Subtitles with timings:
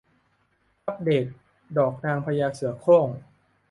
[0.85, 1.25] อัปเดต
[1.77, 3.07] ดอกนางพญาเสือโคร่ง